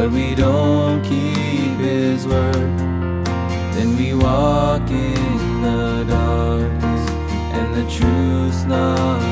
[0.00, 2.78] but we don't keep His word,
[3.74, 7.10] then we walk in the darkness,
[7.52, 9.29] and the truth's not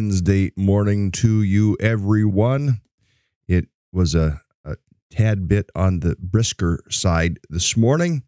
[0.00, 2.80] Wednesday morning to you, everyone.
[3.46, 4.76] It was a, a
[5.10, 8.22] tad bit on the brisker side this morning,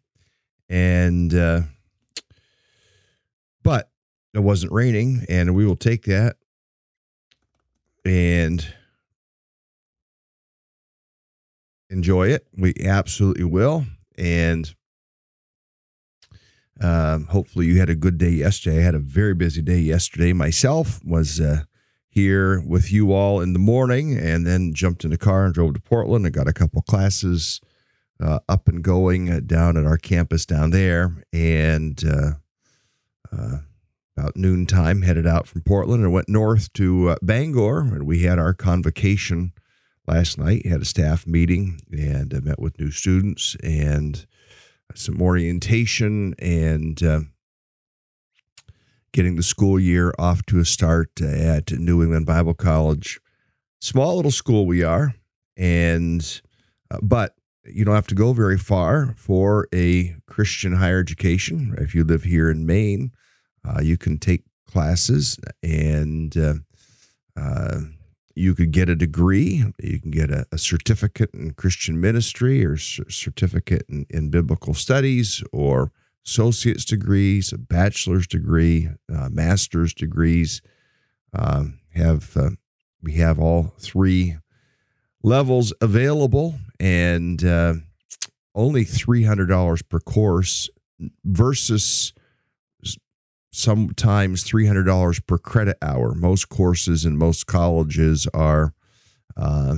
[0.69, 1.61] and uh,
[3.63, 3.89] but
[4.35, 6.35] it wasn't raining, and we will take that.
[8.05, 8.63] And
[11.89, 12.45] enjoy it.
[12.55, 13.87] We absolutely will.
[14.15, 14.71] And
[16.81, 18.79] um, hopefully, you had a good day yesterday.
[18.79, 20.33] I had a very busy day yesterday.
[20.33, 21.63] Myself was uh,
[22.09, 25.75] here with you all in the morning, and then jumped in the car and drove
[25.75, 26.25] to Portland.
[26.25, 27.61] I got a couple classes
[28.19, 32.31] uh, up and going uh, down at our campus down there, and uh,
[33.31, 33.57] uh,
[34.17, 38.39] about noontime headed out from Portland and went north to uh, Bangor, and we had
[38.39, 39.53] our convocation
[40.07, 40.65] last night.
[40.65, 44.25] Had a staff meeting and uh, met with new students and
[44.95, 47.21] some orientation and uh,
[49.11, 53.19] getting the school year off to a start uh, at New England Bible College.
[53.79, 55.13] Small little school we are,
[55.57, 56.41] and
[56.89, 57.35] uh, but
[57.65, 61.75] you don't have to go very far for a Christian higher education.
[61.77, 63.11] If you live here in Maine,
[63.65, 66.55] uh, you can take classes and uh,
[67.37, 67.79] uh,
[68.35, 69.63] you could get a degree.
[69.81, 74.73] You can get a, a certificate in Christian ministry or c- certificate in, in biblical
[74.73, 75.91] studies or
[76.25, 80.61] associate's degrees, a bachelor's degree, uh, master's degrees.
[81.33, 82.51] Um, have uh,
[83.01, 84.37] we have all three
[85.21, 87.75] levels available and uh,
[88.55, 90.69] only three hundred dollars per course
[91.25, 92.13] versus
[93.53, 96.15] sometimes $300 per credit hour.
[96.15, 98.73] Most courses in most colleges are,
[99.37, 99.75] uh,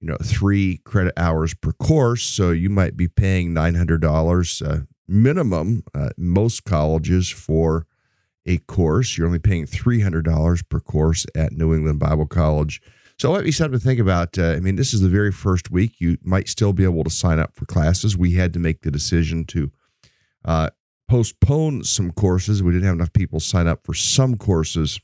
[0.00, 2.22] you know, three credit hours per course.
[2.22, 7.86] So you might be paying $900 uh, minimum, uh, most colleges, for
[8.46, 9.18] a course.
[9.18, 12.80] You're only paying $300 per course at New England Bible College.
[13.18, 14.38] So let me something to think about.
[14.38, 16.00] Uh, I mean, this is the very first week.
[16.00, 18.16] You might still be able to sign up for classes.
[18.16, 19.70] We had to make the decision to
[20.46, 20.70] uh,
[21.10, 22.62] postpone some courses.
[22.62, 25.00] We didn't have enough people sign up for some courses,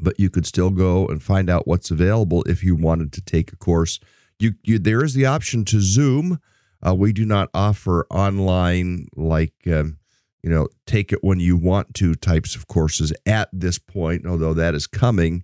[0.00, 3.52] but you could still go and find out what's available if you wanted to take
[3.52, 4.00] a course.
[4.40, 6.40] You, you there is the option to Zoom.
[6.84, 9.54] Uh, we do not offer online like.
[9.66, 9.98] Um,
[10.42, 14.54] you know, take it when you want to types of courses at this point, although
[14.54, 15.42] that is coming.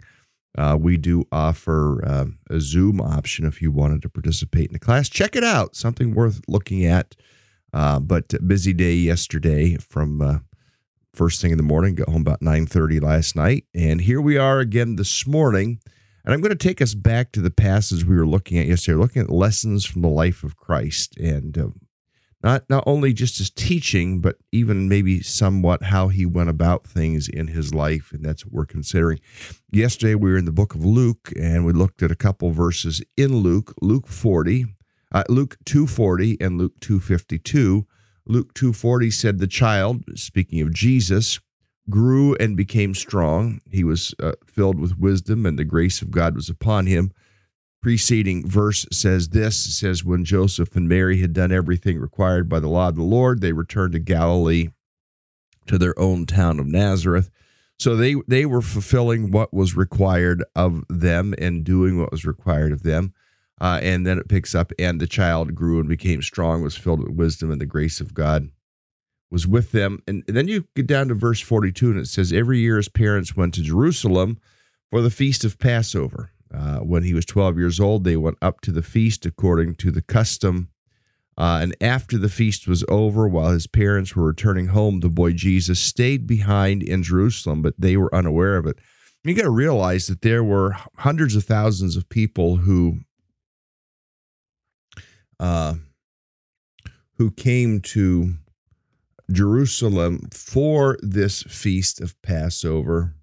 [0.57, 4.79] Uh, we do offer um, a Zoom option if you wanted to participate in the
[4.79, 5.09] class.
[5.09, 7.17] Check it out, something worth looking at.
[7.73, 10.39] Uh, but busy day yesterday from uh,
[11.15, 11.95] first thing in the morning.
[11.95, 15.81] Got home about nine thirty last night, and here we are again this morning.
[16.25, 18.97] And I'm going to take us back to the passage we were looking at yesterday,
[18.97, 21.69] looking at lessons from the life of Christ, and uh,
[22.43, 27.29] not not only just his teaching, but even maybe somewhat how he went about things
[27.29, 29.21] in his life, and that's what we're considering.
[29.71, 33.03] Yesterday we were in the book of Luke, and we looked at a couple verses
[33.17, 34.67] in Luke, Luke 40,
[35.13, 37.87] uh, Luke 240, and Luke 252.
[38.27, 41.41] Luke 240 said the child, speaking of Jesus,
[41.91, 43.61] grew and became strong.
[43.71, 47.13] He was uh, filled with wisdom, and the grace of God was upon him
[47.83, 52.69] preceding verse says this says when joseph and mary had done everything required by the
[52.69, 54.69] law of the lord they returned to galilee
[55.67, 57.29] to their own town of nazareth
[57.79, 62.71] so they they were fulfilling what was required of them and doing what was required
[62.71, 63.13] of them
[63.63, 67.01] uh, and then it picks up and the child grew and became strong was filled
[67.01, 68.49] with wisdom and the grace of god
[69.31, 72.33] was with them and, and then you get down to verse 42 and it says
[72.33, 74.39] every year his parents went to jerusalem
[74.91, 78.61] for the feast of passover uh, when he was 12 years old, they went up
[78.61, 80.69] to the feast according to the custom.
[81.39, 85.33] Uh, and after the feast was over, while his parents were returning home, the boy
[85.33, 88.79] Jesus stayed behind in Jerusalem, but they were unaware of it.
[89.25, 93.01] You got to realize that there were hundreds of thousands of people who
[95.41, 95.75] uh,
[97.19, 98.35] who came to
[99.31, 103.15] Jerusalem for this feast of Passover.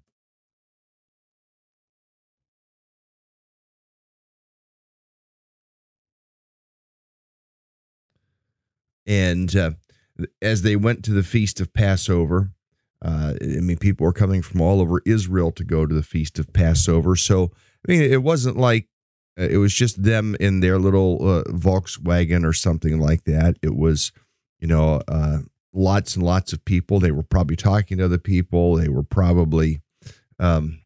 [9.06, 9.72] And uh,
[10.40, 12.52] as they went to the feast of Passover,
[13.02, 16.38] uh, I mean, people were coming from all over Israel to go to the feast
[16.38, 17.16] of Passover.
[17.16, 17.50] So,
[17.88, 18.88] I mean, it wasn't like
[19.36, 23.56] it was just them in their little uh, Volkswagen or something like that.
[23.62, 24.12] It was,
[24.58, 25.38] you know, uh,
[25.72, 27.00] lots and lots of people.
[27.00, 28.76] They were probably talking to other people.
[28.76, 29.80] They were probably
[30.38, 30.80] um,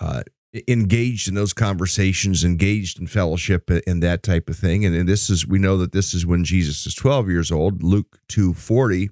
[0.00, 0.22] uh,
[0.68, 4.84] engaged in those conversations, engaged in fellowship and that type of thing.
[4.84, 7.82] And, and this is we know that this is when Jesus is 12 years old.
[7.82, 9.10] Luke 240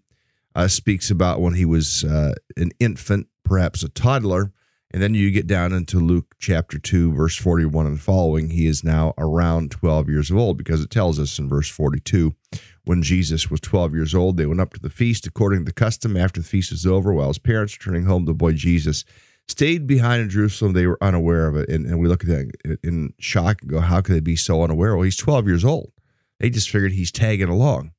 [0.55, 4.53] uh, speaks about when he was uh, an infant, perhaps a toddler.
[4.95, 8.51] And then you get down into Luke chapter 2, verse 41 and following.
[8.51, 12.33] He is now around 12 years of old because it tells us in verse 42
[12.85, 15.73] when Jesus was 12 years old, they went up to the feast according to the
[15.73, 16.17] custom.
[16.17, 19.05] After the feast was over, while his parents were turning home, the boy Jesus
[19.49, 20.75] stayed behind in Jerusalem.
[20.75, 21.69] They were unaware of it.
[21.69, 24.63] And, and we look at that in shock and go, how could they be so
[24.63, 24.95] unaware?
[24.95, 25.91] Well, he's 12 years old.
[26.39, 27.91] They just figured he's tagging along.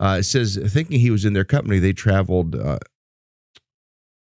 [0.00, 2.78] Uh, it says, thinking he was in their company, they traveled uh,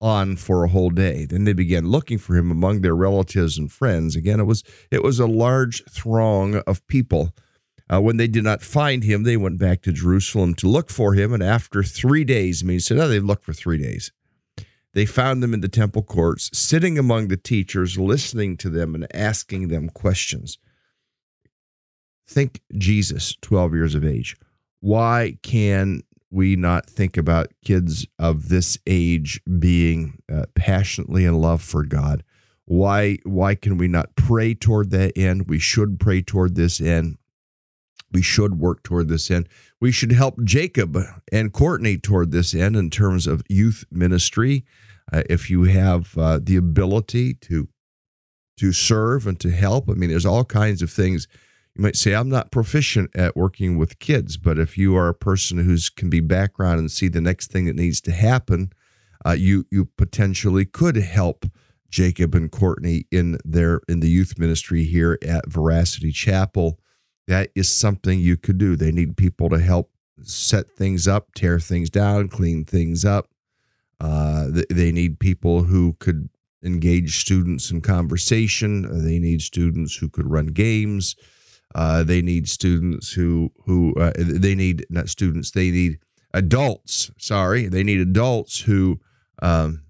[0.05, 1.25] on for a whole day.
[1.25, 4.15] Then they began looking for him among their relatives and friends.
[4.15, 7.33] Again, it was it was a large throng of people.
[7.91, 11.15] Uh, when they did not find him, they went back to Jerusalem to look for
[11.15, 11.33] him.
[11.33, 14.12] And after three days, I mean, so now they looked for three days.
[14.93, 19.07] They found them in the temple courts, sitting among the teachers, listening to them and
[19.13, 20.57] asking them questions.
[22.27, 24.35] Think Jesus, 12 years of age.
[24.79, 26.01] Why can
[26.35, 32.23] we not think about kids of this age being uh, passionately in love for God?
[32.65, 35.47] Why why can we not pray toward that end?
[35.47, 37.17] We should pray toward this end.
[38.11, 39.47] We should work toward this end.
[39.79, 40.97] We should help Jacob
[41.31, 44.65] and Courtney toward this end in terms of youth ministry.
[45.11, 47.69] Uh, if you have uh, the ability to
[48.57, 51.27] to serve and to help, I mean, there's all kinds of things.
[51.75, 55.13] You might say, I'm not proficient at working with kids, but if you are a
[55.13, 58.72] person who's can be background and see the next thing that needs to happen,
[59.25, 61.46] uh, you you potentially could help
[61.89, 66.79] Jacob and Courtney in their in the youth ministry here at Veracity Chapel.
[67.27, 68.75] That is something you could do.
[68.75, 69.91] They need people to help
[70.22, 73.29] set things up, tear things down, clean things up.
[74.00, 76.29] Uh, they need people who could
[76.63, 79.03] engage students in conversation.
[79.05, 81.15] They need students who could run games.
[81.75, 85.51] Uh, they need students who who uh, they need not students.
[85.51, 86.00] They need
[86.34, 87.12] adults.
[87.17, 89.01] Sorry, they need adults who
[89.41, 89.84] um,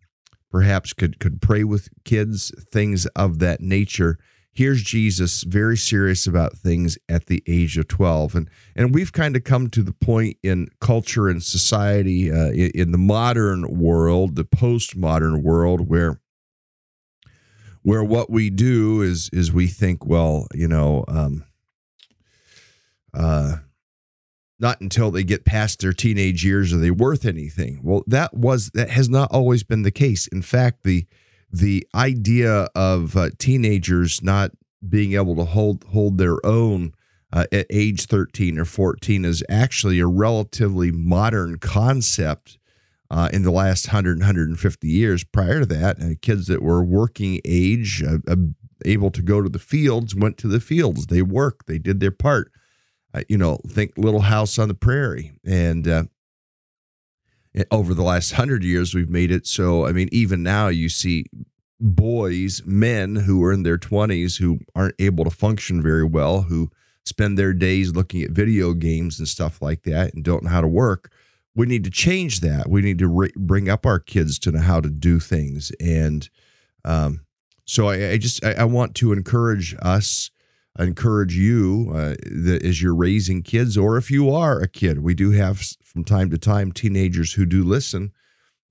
[0.50, 4.18] perhaps could could pray with kids, things of that nature.
[4.52, 8.34] Here's Jesus very serious about things at the age of 12.
[8.34, 12.72] And and we've kind of come to the point in culture and society uh, in,
[12.74, 16.20] in the modern world, the postmodern world where
[17.84, 21.44] where what we do is is we think, well, you know, um,
[23.16, 23.58] uh,
[24.60, 27.80] not until they get past their teenage years are they worth anything.
[27.84, 30.28] Well, that was that has not always been the case.
[30.28, 31.06] In fact, the
[31.52, 34.52] the idea of uh, teenagers not
[34.88, 36.94] being able to hold hold their own
[37.34, 42.58] uh, at age 13 or 14 is actually a relatively modern concept
[43.12, 47.42] uh, in the last 100 150 years prior to that uh, kids that were working
[47.46, 48.36] age uh, uh,
[48.86, 52.12] able to go to the fields went to the fields they worked they did their
[52.12, 52.52] part
[53.16, 55.32] uh, you know, think Little House on the Prairie.
[55.46, 56.04] And uh,
[57.72, 61.26] over the last hundred years, we've made it so, I mean, even now you see
[61.80, 66.70] boys, men who are in their 20s who aren't able to function very well, who
[67.06, 70.62] spend their days looking at video games and stuff like that and don't know how
[70.62, 71.12] to work.
[71.56, 72.70] We need to change that.
[72.70, 75.72] We need to re- bring up our kids to know how to do things.
[75.80, 76.30] And
[76.84, 77.22] um,
[77.66, 80.32] so I, I just I, I want to encourage us
[80.78, 82.16] I encourage you uh,
[82.64, 86.30] as you're raising kids, or if you are a kid, we do have from time
[86.32, 88.12] to time teenagers who do listen.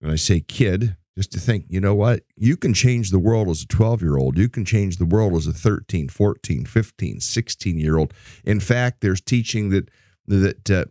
[0.02, 2.24] And I say kid, just to think, you know what?
[2.36, 4.36] You can change the world as a 12 year old.
[4.36, 8.12] You can change the world as a 13, 14, 15, 16 year old.
[8.44, 9.88] In fact, there's teaching that,
[10.26, 10.84] that uh,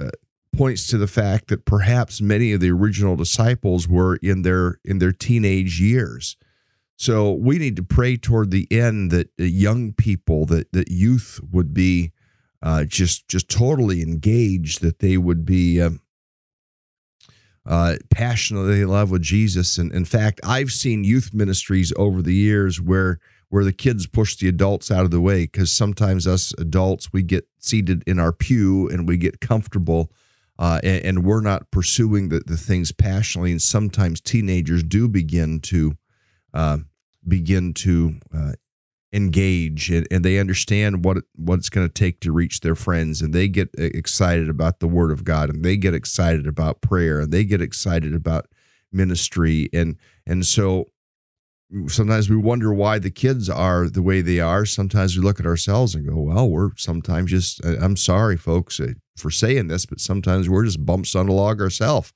[0.00, 0.10] uh,
[0.56, 4.98] points to the fact that perhaps many of the original disciples were in their in
[4.98, 6.36] their teenage years
[7.02, 11.74] so we need to pray toward the end that young people, that that youth would
[11.74, 12.12] be
[12.62, 16.00] uh, just just totally engaged, that they would be um,
[17.66, 19.78] uh, passionately in love with Jesus.
[19.78, 23.18] And in fact, I've seen youth ministries over the years where
[23.48, 27.24] where the kids push the adults out of the way because sometimes us adults we
[27.24, 30.12] get seated in our pew and we get comfortable.
[30.56, 33.50] Uh, and, and, we're not pursuing the, the things passionately.
[33.50, 35.96] And sometimes teenagers do begin to
[36.54, 36.78] uh,
[37.26, 38.52] begin to uh,
[39.12, 43.20] engage and, and, they understand what what it's going to take to reach their friends
[43.20, 47.20] and they get excited about the word of God and they get excited about prayer
[47.20, 48.46] and they get excited about
[48.90, 50.86] ministry and and so
[51.88, 54.66] sometimes we wonder why the kids are the way they are.
[54.66, 58.94] Sometimes we look at ourselves and go well we're sometimes just I'm sorry folks uh,
[59.16, 62.14] for saying this but sometimes we're just bumps on the log ourselves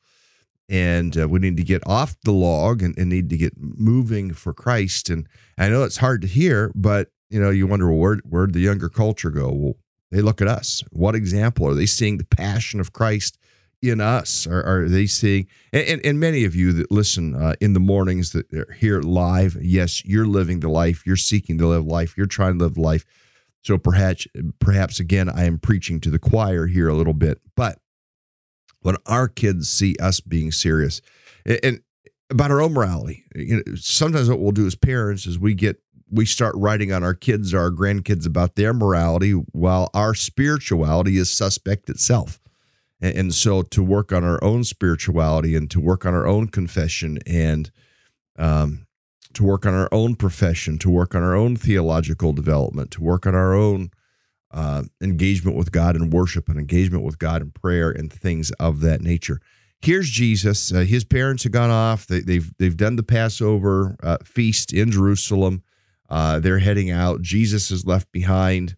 [0.68, 4.32] and uh, we need to get off the log and, and, need to get moving
[4.32, 5.08] for Christ.
[5.10, 8.46] And I know it's hard to hear, but you know, you wonder well, where where
[8.46, 9.52] did the younger culture go?
[9.52, 9.74] Well,
[10.10, 10.82] they look at us.
[10.90, 13.38] What example are they seeing the passion of Christ
[13.82, 14.46] in us?
[14.46, 15.46] Are, are they seeing?
[15.72, 19.00] And, and, and, many of you that listen uh, in the mornings that are here
[19.00, 21.04] live, yes, you're living the life.
[21.06, 22.16] You're seeking to live life.
[22.16, 23.04] You're trying to live life.
[23.62, 24.28] So perhaps,
[24.60, 27.80] perhaps again, I am preaching to the choir here a little bit, but
[28.86, 31.00] when our kids see us being serious
[31.44, 31.80] and
[32.30, 33.24] about our own morality.
[33.34, 37.02] You know, sometimes what we'll do as parents is we get we start writing on
[37.02, 42.38] our kids or our grandkids about their morality while our spirituality is suspect itself.
[43.00, 46.46] And, and so to work on our own spirituality and to work on our own
[46.46, 47.72] confession and
[48.38, 48.86] um,
[49.34, 53.26] to work on our own profession, to work on our own theological development, to work
[53.26, 53.90] on our own
[54.56, 58.80] uh, engagement with God and worship and engagement with God and prayer and things of
[58.80, 59.38] that nature.
[59.82, 60.72] Here's Jesus.
[60.72, 62.06] Uh, his parents have gone off.
[62.06, 65.62] They, have they've, they've done the Passover uh, feast in Jerusalem.
[66.08, 67.20] Uh, they're heading out.
[67.20, 68.76] Jesus is left behind.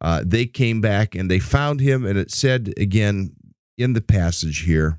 [0.00, 3.36] Uh, they came back and they found him, and it said again
[3.78, 4.98] in the passage here.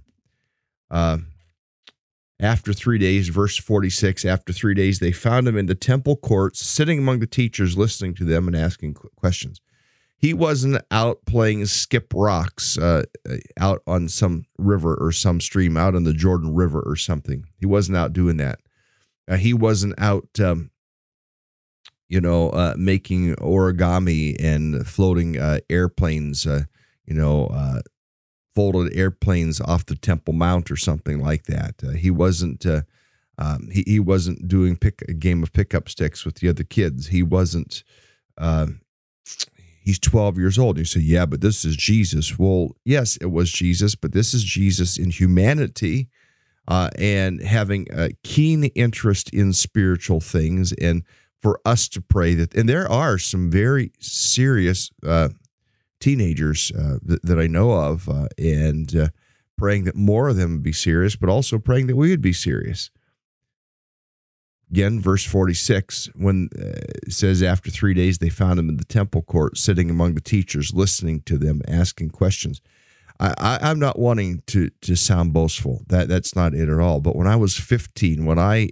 [2.39, 6.65] After three days, verse 46, after three days, they found him in the temple courts,
[6.65, 9.61] sitting among the teachers, listening to them and asking questions
[10.21, 13.03] he wasn't out playing skip rocks uh,
[13.59, 17.45] out on some river or some stream out on the Jordan River or something.
[17.57, 18.59] He wasn't out doing that.
[19.27, 20.69] Uh, he wasn't out, um,
[22.07, 26.63] you know, uh, making origami and floating uh, airplanes, uh,
[27.05, 27.81] you know, uh,
[28.53, 31.81] folded airplanes off the Temple Mount or something like that.
[31.97, 32.65] he wasn't.
[33.37, 37.07] Um, he, he wasn't doing pick a game of pickup sticks with the other kids.
[37.07, 37.83] He wasn't
[39.81, 40.77] he's 12 years old.
[40.77, 42.38] And you say, yeah, but this is Jesus.
[42.38, 46.07] Well, yes, it was Jesus, but this is Jesus in humanity
[46.67, 50.71] uh, and having a keen interest in spiritual things.
[50.73, 51.03] And
[51.41, 55.29] for us to pray that, and there are some very serious uh,
[56.00, 59.07] teenagers uh, that, that, I know of, uh, and uh,
[59.57, 62.33] praying that more of them would be serious, but also praying that we would be
[62.33, 62.91] serious.
[64.71, 68.85] Again, verse 46, when uh, it says, After three days, they found him in the
[68.85, 72.61] temple court, sitting among the teachers, listening to them, asking questions.
[73.19, 75.83] I, am not wanting to, to sound boastful.
[75.87, 77.01] That, that's not it at all.
[77.01, 78.69] But when I was 15, when I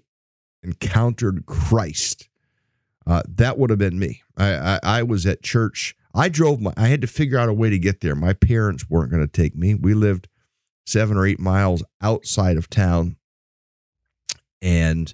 [0.63, 2.29] encountered Christ,
[3.05, 4.23] uh, that would have been me.
[4.37, 5.95] I, I, I was at church.
[6.15, 8.15] I drove my, I had to figure out a way to get there.
[8.15, 9.75] My parents weren't going to take me.
[9.75, 10.27] We lived
[10.87, 13.17] seven or eight miles outside of town.
[14.61, 15.13] And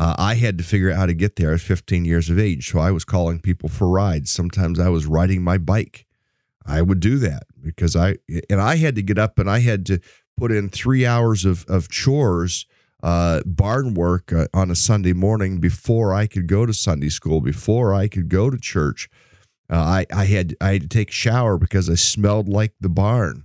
[0.00, 1.50] uh, I had to figure out how to get there.
[1.50, 4.30] Was 15 years of age, so I was calling people for rides.
[4.30, 6.06] Sometimes I was riding my bike.
[6.64, 8.16] I would do that because I
[8.48, 10.00] and I had to get up and I had to
[10.38, 12.64] put in three hours of of chores,
[13.02, 17.42] uh, barn work uh, on a Sunday morning before I could go to Sunday school,
[17.42, 19.06] before I could go to church.
[19.68, 22.88] Uh, I I had I had to take a shower because I smelled like the
[22.88, 23.44] barn,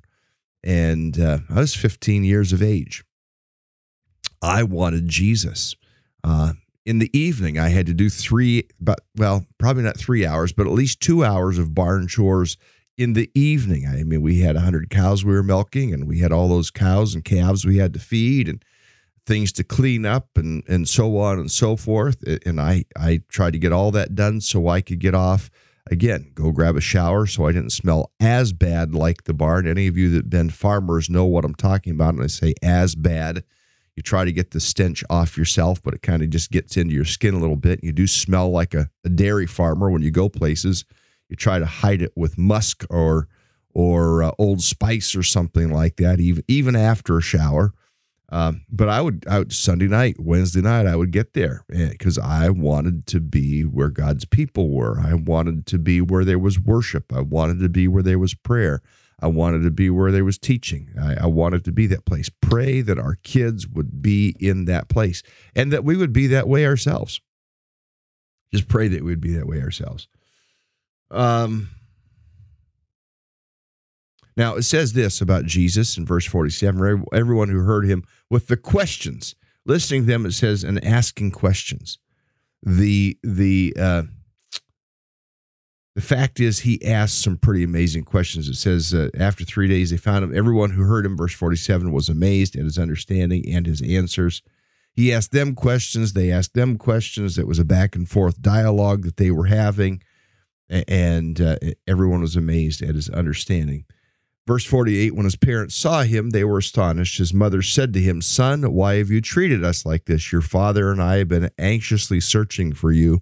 [0.64, 3.04] and uh, I was 15 years of age.
[4.42, 5.76] I wanted Jesus.
[6.26, 6.54] Uh,
[6.86, 10.66] in the evening, I had to do three, but well, probably not three hours, but
[10.66, 12.58] at least two hours of barn chores
[12.98, 13.86] in the evening.
[13.88, 17.14] I mean, we had 100 cows we were milking, and we had all those cows
[17.14, 18.64] and calves we had to feed, and
[19.28, 22.18] things to clean up, and and so on and so forth.
[22.46, 25.52] And I I tried to get all that done so I could get off
[25.92, 29.68] again, go grab a shower so I didn't smell as bad like the barn.
[29.68, 32.16] Any of you that been farmers know what I'm talking about.
[32.16, 33.44] And I say as bad
[33.96, 36.94] you try to get the stench off yourself, but it kind of just gets into
[36.94, 37.84] your skin a little bit.
[37.84, 40.84] You do smell like a, a dairy farmer when you go places.
[41.30, 43.28] You try to hide it with musk or
[43.74, 47.74] or uh, Old Spice or something like that, even even after a shower.
[48.30, 52.18] Um, but I would, I would Sunday night, Wednesday night, I would get there because
[52.18, 55.00] eh, I wanted to be where God's people were.
[55.00, 57.14] I wanted to be where there was worship.
[57.14, 58.82] I wanted to be where there was prayer.
[59.22, 60.90] I wanted to be where there was teaching.
[61.02, 62.30] I, I, wanted to be that place.
[62.42, 65.24] Pray that our kids would be in that place
[65.56, 67.22] and that we would be that way ourselves.
[68.54, 70.08] Just pray that we'd be that way ourselves.
[71.12, 71.70] Um,
[74.38, 78.58] now, it says this about Jesus in verse 47 everyone who heard him with the
[78.58, 82.00] questions, listening to them, it says, and asking questions.
[82.62, 84.04] The, the, uh,
[85.96, 88.50] the fact is, he asked some pretty amazing questions.
[88.50, 90.36] It says, uh, after three days, they found him.
[90.36, 94.42] Everyone who heard him, verse 47, was amazed at his understanding and his answers.
[94.92, 96.12] He asked them questions.
[96.12, 97.38] They asked them questions.
[97.38, 100.04] It was a back and forth dialogue that they were having,
[100.70, 103.86] and uh, everyone was amazed at his understanding.
[104.46, 107.20] Verse 48 When his parents saw him, they were astonished.
[107.20, 110.34] His mother said to him, Son, why have you treated us like this?
[110.34, 113.22] Your father and I have been anxiously searching for you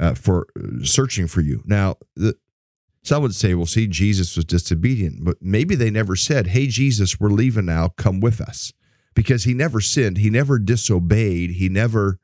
[0.00, 0.46] uh, for
[0.82, 1.62] searching for you.
[1.66, 2.34] Now, the,
[3.04, 7.18] some would say, well, see, Jesus was disobedient, but maybe they never said, hey, Jesus,
[7.18, 8.72] we're leaving now, come with us.
[9.14, 12.18] Because he never sinned, he never disobeyed, he never,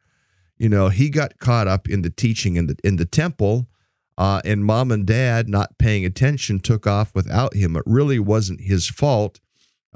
[0.57, 3.69] you know, he got caught up in the teaching in the in the temple,
[4.17, 7.77] uh, and mom and dad not paying attention took off without him.
[7.77, 9.41] It really wasn't his fault.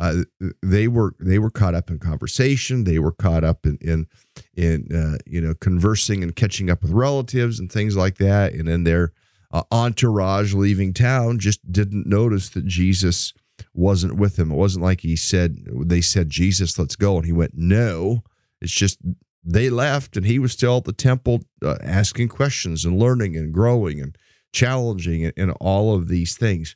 [0.02, 0.24] Uh,
[0.62, 2.82] they were they were caught up in conversation.
[2.82, 4.08] They were caught up in in
[4.56, 8.52] in uh, you know conversing and catching up with relatives and things like that.
[8.52, 9.12] And then their
[9.52, 13.32] uh, entourage leaving town just didn't notice that Jesus
[13.74, 14.50] wasn't with them.
[14.50, 18.24] It wasn't like he said they said Jesus, let's go, and he went no.
[18.60, 18.98] It's just
[19.44, 23.54] they left, and he was still at the temple uh, asking questions and learning and
[23.54, 24.18] growing and
[24.52, 26.74] challenging and, and all of these things.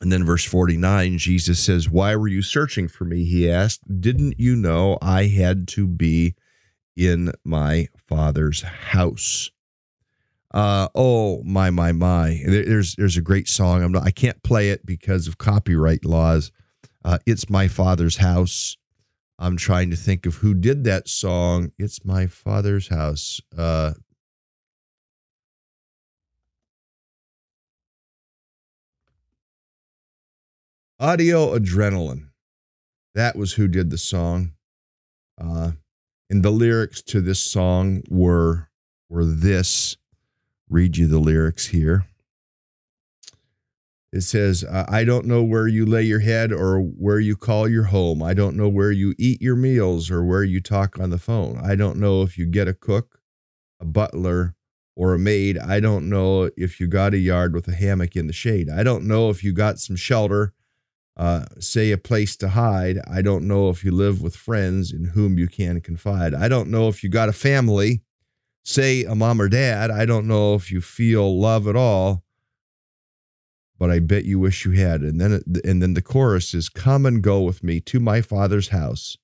[0.00, 3.24] And then verse 49, Jesus says, Why were you searching for me?
[3.24, 3.80] He asked.
[4.00, 6.34] Didn't you know I had to be
[6.96, 9.50] in my father's house?
[10.52, 12.40] Uh, oh my my my!
[12.46, 13.82] There's there's a great song.
[13.82, 16.50] I'm not, I can't play it because of copyright laws.
[17.04, 18.76] Uh, it's my father's house.
[19.38, 21.72] I'm trying to think of who did that song.
[21.78, 23.40] It's my father's house.
[23.56, 23.92] Uh,
[30.98, 32.28] Audio Adrenaline.
[33.14, 34.52] That was who did the song.
[35.38, 35.72] Uh,
[36.30, 38.70] and the lyrics to this song were
[39.10, 39.98] were this.
[40.70, 42.06] Read you the lyrics here.
[44.10, 47.84] It says, I don't know where you lay your head or where you call your
[47.84, 48.22] home.
[48.22, 51.60] I don't know where you eat your meals or where you talk on the phone.
[51.62, 53.20] I don't know if you get a cook,
[53.80, 54.54] a butler,
[54.96, 55.58] or a maid.
[55.58, 58.70] I don't know if you got a yard with a hammock in the shade.
[58.70, 60.54] I don't know if you got some shelter
[61.16, 62.98] uh, say a place to hide.
[63.10, 66.34] I don't know if you live with friends in whom you can confide.
[66.34, 68.02] I don't know if you got a family,
[68.64, 69.90] say a mom or dad.
[69.90, 72.22] I don't know if you feel love at all.
[73.78, 75.02] but I bet you wish you had.
[75.02, 78.68] And then and then the chorus is come and go with me to my father's
[78.68, 79.16] house.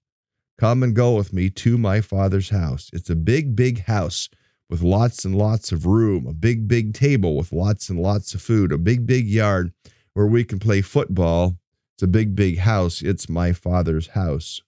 [0.58, 2.90] Come and go with me to my father's house.
[2.92, 4.28] It's a big, big house
[4.68, 8.42] with lots and lots of room, a big, big table with lots and lots of
[8.42, 9.72] food, a big, big yard
[10.14, 11.56] where we can play football.
[12.02, 13.00] It's a big, big house.
[13.00, 14.60] It's my father's house.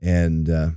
[0.00, 0.70] And uh,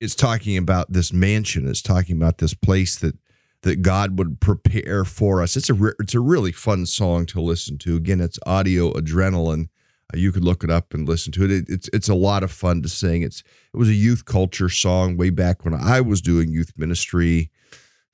[0.00, 1.66] it's talking about this mansion.
[1.66, 3.18] It's talking about this place that
[3.62, 5.56] that God would prepare for us.
[5.56, 7.96] It's a re- it's a really fun song to listen to.
[7.96, 9.68] Again, it's audio adrenaline.
[10.14, 11.50] Uh, you could look it up and listen to it.
[11.50, 11.64] it.
[11.68, 13.22] It's it's a lot of fun to sing.
[13.22, 13.42] It's
[13.74, 17.50] it was a youth culture song way back when I was doing youth ministry,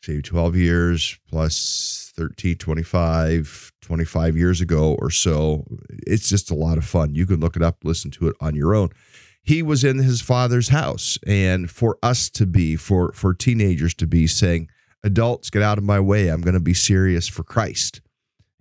[0.03, 5.65] say 12 years plus 13, 25, 25 years ago or so.
[6.07, 7.15] It's just a lot of fun.
[7.15, 8.91] You can look it up, listen to it on your own
[9.45, 14.07] he was in his father's house and for us to be for for teenagers to
[14.07, 14.69] be saying
[15.05, 18.01] adults get out of my way i'm going to be serious for christ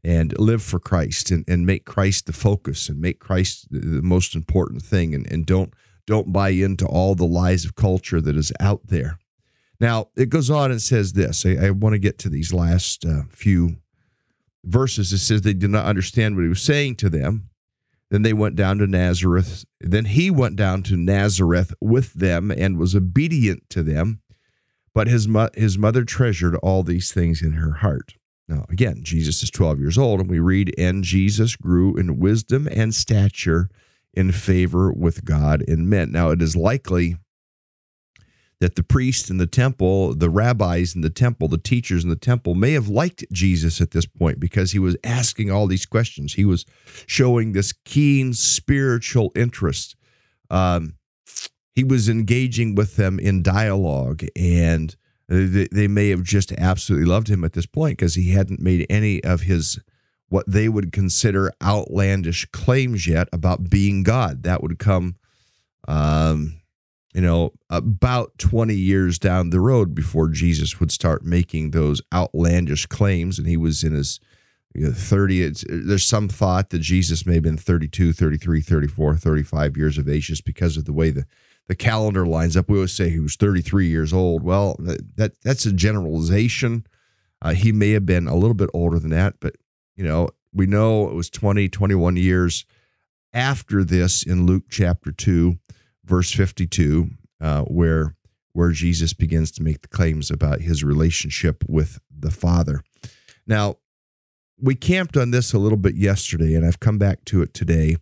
[0.03, 4.35] and live for christ and, and make christ the focus and make christ the most
[4.35, 5.73] important thing and, and don't
[6.05, 9.17] don't buy into all the lies of culture that is out there
[9.79, 13.05] now it goes on and says this i, I want to get to these last
[13.05, 13.77] uh, few
[14.65, 17.49] verses it says they did not understand what he was saying to them
[18.13, 19.65] then they went down to Nazareth.
[19.81, 24.21] Then he went down to Nazareth with them and was obedient to them.
[24.93, 28.13] But his, mo- his mother treasured all these things in her heart.
[28.47, 32.69] Now, again, Jesus is 12 years old, and we read, And Jesus grew in wisdom
[32.71, 33.67] and stature
[34.13, 36.11] in favor with God and men.
[36.11, 37.17] Now, it is likely
[38.59, 42.15] that the priests in the temple, the rabbis in the temple, the teachers in the
[42.15, 46.33] temple may have liked Jesus at this point because he was asking all these questions.
[46.33, 46.65] He was
[47.05, 49.95] showing this keen spiritual interest.
[50.49, 50.95] Um,
[51.75, 54.95] he was engaging with them in dialogue, and
[55.27, 58.85] they, they may have just absolutely loved him at this point because he hadn't made
[58.89, 59.79] any of his
[60.29, 64.43] what they would consider outlandish claims yet about being God.
[64.43, 65.15] That would come.
[65.87, 66.59] Um,
[67.13, 72.87] you know, about 20 years down the road before Jesus would start making those outlandish
[72.87, 73.37] claims.
[73.37, 74.19] And he was in his
[74.73, 75.43] you know, 30.
[75.43, 80.09] It's, there's some thought that Jesus may have been 32, 33, 34, 35 years of
[80.09, 81.25] age just because of the way the,
[81.67, 82.67] the calendar lines up.
[82.67, 84.43] We always say he was 33 years old.
[84.43, 86.87] Well, that that's a generalization.
[87.43, 89.55] Uh, he may have been a little bit older than that, but,
[89.95, 92.65] you know, we know it was 20, 21 years
[93.33, 95.57] after this in Luke chapter 2
[96.13, 97.09] verse 52,
[97.41, 98.15] uh, where
[98.51, 102.83] where Jesus begins to make the claims about his relationship with the Father.
[103.47, 103.77] Now,
[104.61, 107.95] we camped on this a little bit yesterday, and I've come back to it today.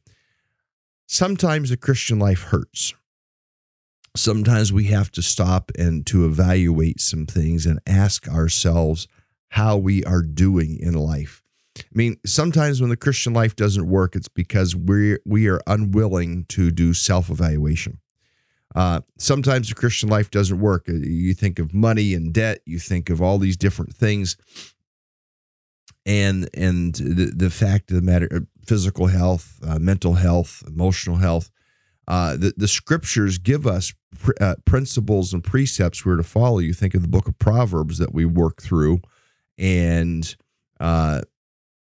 [1.07, 2.93] Sometimes the Christian life hurts.
[4.13, 9.07] Sometimes we have to stop and to evaluate some things and ask ourselves
[9.51, 11.40] how we are doing in life.
[11.77, 16.45] I mean, sometimes when the Christian life doesn't work, it's because we we are unwilling
[16.49, 17.99] to do self evaluation.
[18.75, 20.87] Uh, sometimes the Christian life doesn't work.
[20.87, 22.59] Uh, you think of money and debt.
[22.65, 24.37] You think of all these different things,
[26.05, 31.17] and and the, the fact of the matter, uh, physical health, uh, mental health, emotional
[31.17, 31.51] health.
[32.07, 36.59] Uh, the, the scriptures give us pr- uh, principles and precepts we're to follow.
[36.59, 38.99] You think of the book of Proverbs that we work through,
[39.57, 40.35] and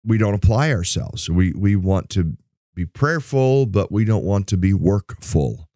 [0.06, 1.28] we don't apply ourselves.
[1.28, 2.36] We we want to
[2.74, 5.68] be prayerful, but we don't want to be workful.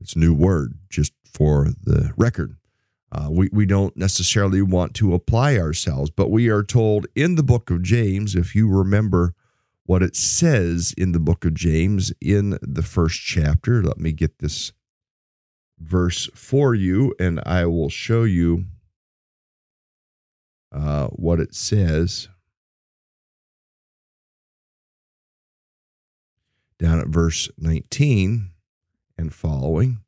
[0.00, 2.56] It's a new word, just for the record.
[3.10, 7.42] Uh, we, we don't necessarily want to apply ourselves, but we are told in the
[7.42, 9.34] book of James, if you remember
[9.86, 14.38] what it says in the book of James in the first chapter, let me get
[14.38, 14.72] this
[15.78, 18.66] verse for you and I will show you
[20.70, 22.28] uh, what it says.
[26.78, 28.50] Down at verse 19
[29.16, 29.98] and following.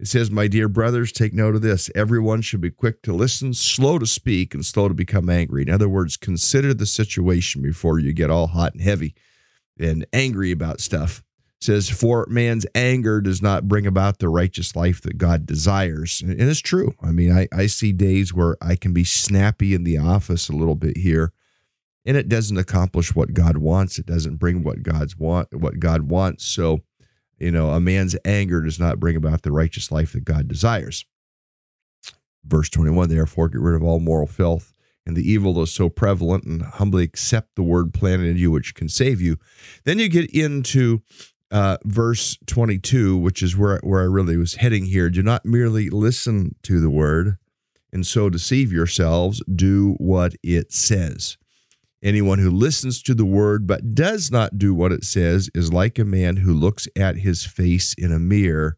[0.00, 1.90] It says, My dear brothers, take note of this.
[1.94, 5.62] Everyone should be quick to listen, slow to speak, and slow to become angry.
[5.62, 9.14] In other words, consider the situation before you get all hot and heavy
[9.78, 11.24] and angry about stuff.
[11.60, 16.20] It says, For man's anger does not bring about the righteous life that God desires.
[16.20, 16.94] And it's true.
[17.02, 20.54] I mean, I, I see days where I can be snappy in the office a
[20.54, 21.32] little bit here,
[22.08, 23.98] and it doesn't accomplish what God wants.
[23.98, 26.44] It doesn't bring what God's want what God wants.
[26.44, 26.80] So
[27.38, 31.04] you know, a man's anger does not bring about the righteous life that God desires.
[32.44, 34.72] Verse 21 Therefore, get rid of all moral filth
[35.06, 38.50] and the evil that is so prevalent and humbly accept the word planted in you,
[38.50, 39.36] which can save you.
[39.84, 41.02] Then you get into
[41.50, 45.08] uh, verse 22, which is where, where I really was heading here.
[45.08, 47.38] Do not merely listen to the word
[47.92, 49.42] and so deceive yourselves.
[49.54, 51.38] Do what it says.
[52.02, 55.98] Anyone who listens to the word but does not do what it says is like
[55.98, 58.76] a man who looks at his face in a mirror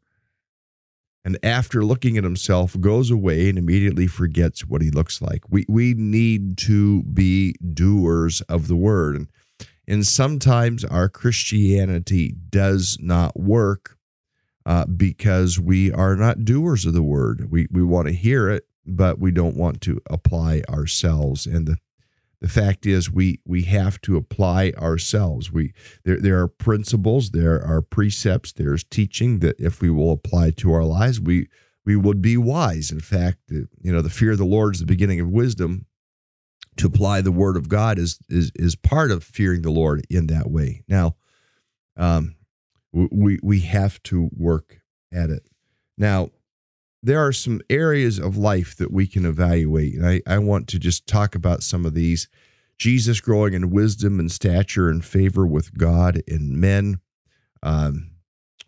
[1.24, 5.44] and after looking at himself goes away and immediately forgets what he looks like.
[5.50, 9.16] We we need to be doers of the word.
[9.16, 9.28] And,
[9.86, 13.98] and sometimes our Christianity does not work
[14.64, 17.50] uh, because we are not doers of the word.
[17.50, 21.46] We we want to hear it, but we don't want to apply ourselves.
[21.46, 21.76] And the
[22.40, 25.52] the fact is we we have to apply ourselves.
[25.52, 25.74] We
[26.04, 30.72] there, there are principles there are precepts there's teaching that if we will apply to
[30.72, 31.48] our lives we
[31.84, 32.90] we would be wise.
[32.90, 35.86] In fact you know the fear of the lord is the beginning of wisdom.
[36.76, 40.28] To apply the word of god is is is part of fearing the lord in
[40.28, 40.82] that way.
[40.88, 41.16] Now
[41.96, 42.36] um
[42.92, 44.80] we we have to work
[45.12, 45.46] at it.
[45.98, 46.30] Now
[47.02, 49.94] there are some areas of life that we can evaluate.
[49.94, 52.28] And I, I want to just talk about some of these.
[52.78, 57.00] Jesus growing in wisdom and stature and favor with God and men.
[57.62, 58.10] Um,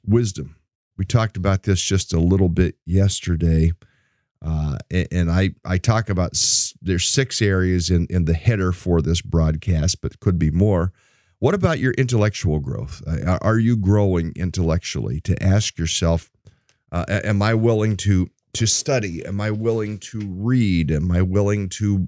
[0.07, 0.57] wisdom.
[0.97, 3.73] We talked about this just a little bit yesterday.
[4.45, 6.33] Uh, and I, I talk about
[6.83, 10.92] there's six areas in, in the header for this broadcast, but could be more.
[11.38, 13.03] What about your intellectual growth?
[13.07, 15.21] Uh, are you growing intellectually?
[15.23, 16.31] To ask yourself,
[16.92, 19.24] uh, am I willing to to study?
[19.24, 20.90] Am I willing to read?
[20.90, 22.07] Am I willing to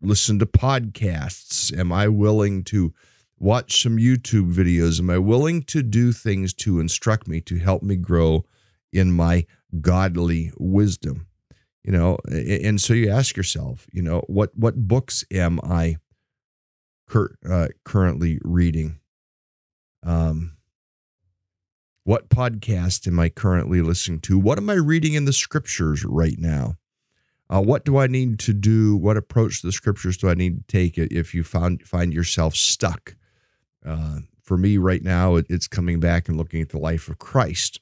[0.00, 1.76] listen to podcasts?
[1.76, 2.94] Am I willing to
[3.38, 5.00] watch some YouTube videos?
[5.00, 8.44] Am I willing to do things to instruct me to help me grow
[8.92, 9.44] in my
[9.80, 11.26] godly wisdom?
[11.82, 15.96] You know, and so you ask yourself, you know, what what books am I
[17.08, 19.00] cur- uh, currently reading?
[20.02, 20.55] Um,
[22.06, 24.38] what podcast am I currently listening to?
[24.38, 26.76] What am I reading in the scriptures right now?
[27.50, 28.96] Uh, what do I need to do?
[28.96, 32.54] What approach to the scriptures do I need to take if you found find yourself
[32.54, 33.16] stuck?
[33.84, 37.18] Uh, for me, right now, it, it's coming back and looking at the life of
[37.18, 37.80] Christ.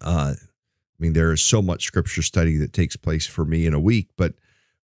[0.00, 3.74] Uh, I mean, there is so much scripture study that takes place for me in
[3.74, 4.36] a week, but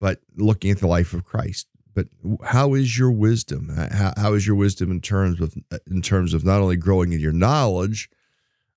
[0.01, 1.67] but looking at the life of Christ.
[1.95, 2.09] But
[2.45, 3.69] how is your wisdom?
[3.69, 5.55] How, how is your wisdom in terms of
[5.91, 8.09] in terms of not only growing in your knowledge,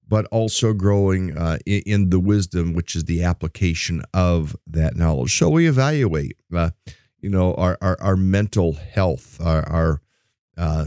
[0.07, 5.37] but also growing uh, in, in, the wisdom, which is the application of that knowledge.
[5.37, 6.71] So we evaluate, uh,
[7.19, 10.01] you know, our, our, our mental health, our our,
[10.57, 10.85] uh,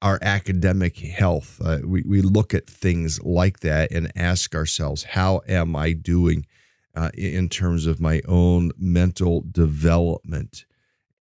[0.00, 1.60] our academic health.
[1.64, 6.46] Uh, we we look at things like that and ask ourselves, how am I doing
[6.94, 10.64] uh, in terms of my own mental development?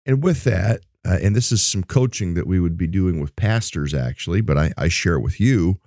[0.08, 3.36] And with that, uh, and this is some coaching that we would be doing with
[3.36, 5.80] pastors actually, but I, I share it with you.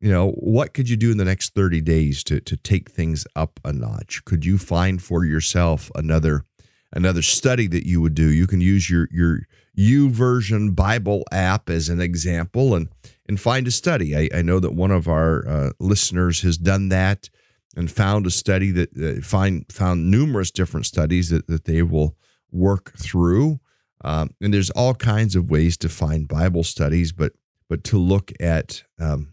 [0.00, 3.26] You know, what could you do in the next 30 days to to take things
[3.34, 4.22] up a notch?
[4.26, 6.44] Could you find for yourself another
[6.92, 8.28] another study that you would do?
[8.28, 9.40] You can use your your
[9.78, 12.88] YouVersion Bible app as an example and
[13.26, 14.14] and find a study.
[14.14, 17.30] I, I know that one of our uh, listeners has done that
[17.74, 22.14] and found a study that uh, find found numerous different studies that, that they will
[22.54, 23.60] work through.
[24.02, 27.32] Um, and there's all kinds of ways to find Bible studies, but
[27.68, 29.32] but to look at um,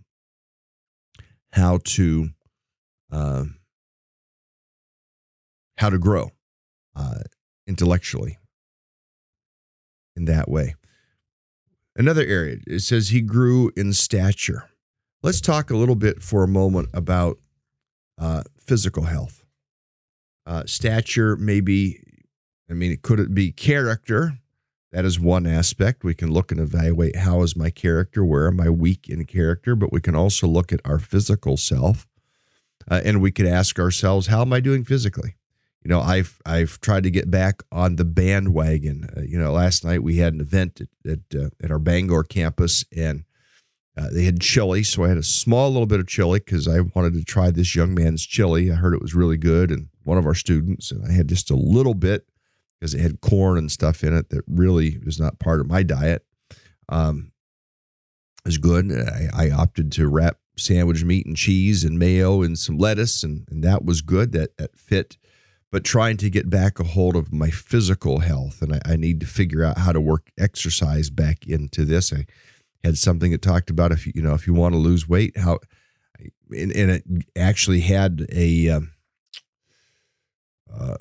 [1.52, 2.30] how to
[3.12, 3.46] uh,
[5.78, 6.32] how to grow
[6.96, 7.20] uh,
[7.68, 8.38] intellectually
[10.16, 10.76] in that way.
[11.96, 14.70] Another area it says he grew in stature.
[15.22, 17.38] Let's talk a little bit for a moment about
[18.18, 19.44] uh, physical health.
[20.46, 22.00] Uh, stature maybe
[22.72, 24.40] I mean, it could it be character?
[24.94, 26.04] That is one aspect.
[26.04, 29.76] We can look and evaluate how is my character, where am I weak in character,
[29.76, 32.08] but we can also look at our physical self,
[32.90, 35.36] uh, and we could ask ourselves, how am I doing physically?
[35.84, 39.10] You know, I've I've tried to get back on the bandwagon.
[39.16, 42.24] Uh, you know, last night we had an event at at, uh, at our Bangor
[42.24, 43.26] campus, and
[43.98, 46.82] uh, they had chili, so I had a small little bit of chili because I
[46.96, 48.72] wanted to try this young man's chili.
[48.72, 51.52] I heard it was really good, and one of our students, and I had just
[51.52, 52.26] a little bit
[52.82, 55.84] because it had corn and stuff in it that really was not part of my
[55.84, 56.26] diet.
[56.90, 57.32] Um,
[58.44, 58.92] it was good.
[58.92, 63.48] I, I opted to wrap sandwich meat and cheese and mayo and some lettuce, and,
[63.52, 64.32] and that was good.
[64.32, 65.18] That, that fit.
[65.72, 69.20] But trying to get back a hold of my physical health, and I, I need
[69.22, 72.12] to figure out how to work exercise back into this.
[72.12, 72.26] I
[72.84, 75.38] had something that talked about if you, you know if you want to lose weight,
[75.38, 75.60] how,
[76.50, 77.04] and, and it
[77.38, 78.92] actually had a um,
[80.74, 80.98] uh,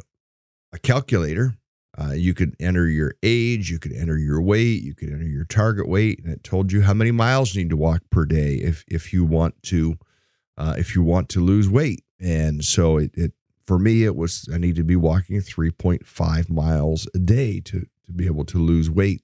[0.72, 1.54] a calculator
[1.98, 5.44] uh, you could enter your age, you could enter your weight, you could enter your
[5.44, 8.54] target weight, and it told you how many miles you need to walk per day
[8.54, 9.98] if if you want to
[10.56, 12.04] uh, if you want to lose weight.
[12.20, 13.32] And so it, it
[13.66, 18.12] for me, it was I need to be walking 3.5 miles a day to to
[18.12, 19.22] be able to lose weight.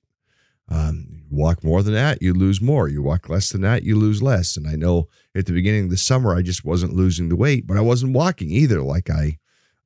[0.68, 2.88] Um, you walk more than that, you lose more.
[2.88, 4.56] You walk less than that, you lose less.
[4.56, 7.66] And I know at the beginning of the summer, I just wasn't losing the weight,
[7.66, 9.38] but I wasn't walking either like I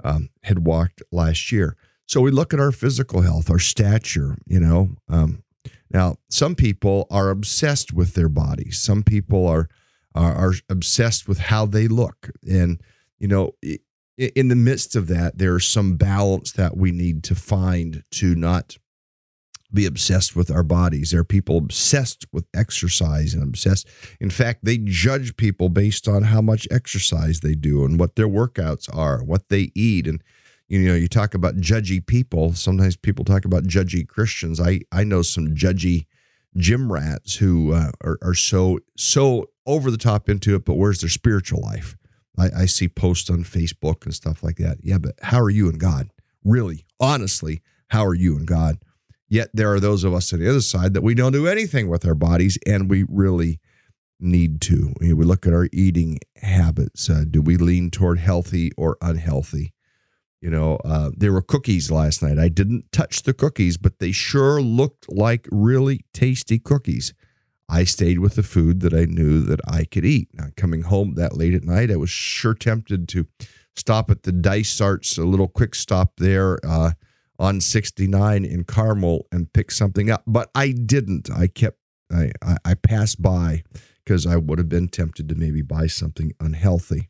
[0.03, 1.77] um, had walked last year.
[2.11, 4.88] So we look at our physical health, our stature, you know.
[5.09, 5.44] Um,
[5.92, 8.81] now, some people are obsessed with their bodies.
[8.81, 9.68] Some people are,
[10.12, 12.31] are, are obsessed with how they look.
[12.42, 12.83] And,
[13.20, 13.53] you know,
[14.18, 18.77] in the midst of that, there's some balance that we need to find to not
[19.73, 21.12] be obsessed with our bodies.
[21.12, 23.87] There are people obsessed with exercise and obsessed.
[24.18, 28.27] In fact, they judge people based on how much exercise they do and what their
[28.27, 30.09] workouts are, what they eat.
[30.09, 30.25] And,
[30.71, 32.53] you know, you talk about judgy people.
[32.55, 34.61] Sometimes people talk about judgy Christians.
[34.61, 36.07] I, I know some judgy
[36.57, 41.01] gym rats who uh, are, are so, so over the top into it, but where's
[41.01, 41.97] their spiritual life?
[42.39, 44.79] I, I see posts on Facebook and stuff like that.
[44.81, 46.11] Yeah, but how are you and God?
[46.45, 48.79] Really, honestly, how are you and God?
[49.29, 51.89] Yet there are those of us on the other side that we don't do anything
[51.89, 53.59] with our bodies, and we really
[54.21, 54.95] need to.
[55.01, 57.11] We look at our eating habits.
[57.11, 59.73] Uh, do we lean toward healthy or unhealthy?
[60.40, 62.38] You know, uh, there were cookies last night.
[62.38, 67.12] I didn't touch the cookies, but they sure looked like really tasty cookies.
[67.68, 70.29] I stayed with the food that I knew that I could eat.
[70.33, 73.26] Now, coming home that late at night, I was sure tempted to
[73.76, 76.59] stop at the Dysarts, a little quick stop there.
[76.66, 76.92] Uh,
[77.40, 81.31] on 69 in Carmel and pick something up, but I didn't.
[81.35, 81.79] I kept
[82.12, 83.62] I I, I passed by
[84.05, 87.09] because I would have been tempted to maybe buy something unhealthy.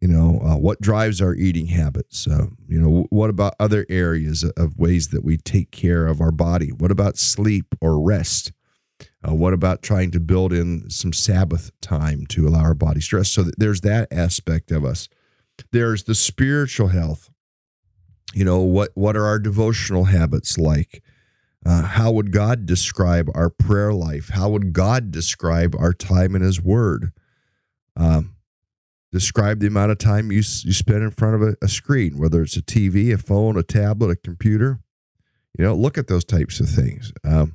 [0.00, 2.26] You know, uh, what drives our eating habits?
[2.26, 6.32] Uh, you know, what about other areas of ways that we take care of our
[6.32, 6.70] body?
[6.72, 8.52] What about sleep or rest?
[9.26, 13.28] Uh, what about trying to build in some Sabbath time to allow our body stress?
[13.28, 15.08] So there's that aspect of us.
[15.72, 17.30] There's the spiritual health
[18.34, 21.02] you know what what are our devotional habits like
[21.66, 26.42] uh, how would god describe our prayer life how would god describe our time in
[26.42, 27.12] his word
[27.96, 28.34] um,
[29.12, 32.42] describe the amount of time you, you spend in front of a, a screen whether
[32.42, 34.80] it's a tv a phone a tablet a computer
[35.58, 37.54] you know look at those types of things um,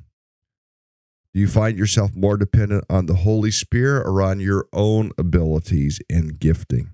[1.32, 6.00] do you find yourself more dependent on the holy spirit or on your own abilities
[6.10, 6.90] and gifting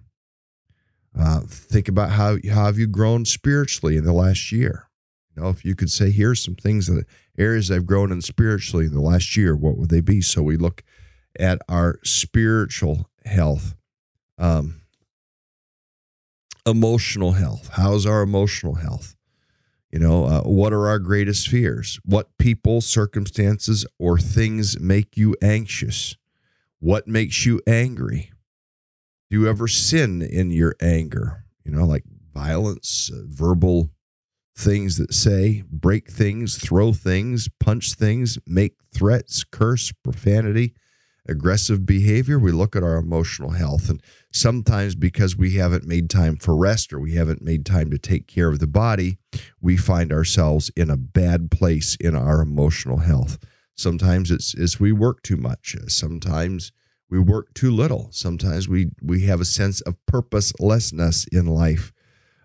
[1.18, 4.88] uh, think about how how have you grown spiritually in the last year?
[5.36, 7.06] You know, if you could say, here's some things that
[7.38, 10.20] areas I've grown in spiritually in the last year, what would they be?
[10.20, 10.82] So we look
[11.38, 13.74] at our spiritual health,
[14.42, 14.80] um,
[16.66, 17.70] emotional health.
[17.74, 19.14] How's our emotional health?
[19.90, 22.00] You know, uh, what are our greatest fears?
[22.04, 26.16] What people, circumstances, or things make you anxious?
[26.80, 28.32] What makes you angry?
[29.30, 31.44] Do you ever sin in your anger?
[31.64, 33.90] You know, like violence, uh, verbal
[34.56, 40.74] things that say, break things, throw things, punch things, make threats, curse, profanity,
[41.26, 42.38] aggressive behavior.
[42.38, 43.88] We look at our emotional health.
[43.88, 47.98] And sometimes because we haven't made time for rest or we haven't made time to
[47.98, 49.18] take care of the body,
[49.60, 53.38] we find ourselves in a bad place in our emotional health.
[53.74, 55.76] Sometimes it's, it's we work too much.
[55.88, 56.72] Sometimes
[57.12, 58.08] we work too little.
[58.10, 61.92] Sometimes we we have a sense of purposelessness in life.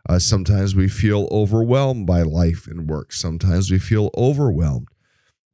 [0.09, 3.13] Uh, sometimes we feel overwhelmed by life and work.
[3.13, 4.89] Sometimes we feel overwhelmed.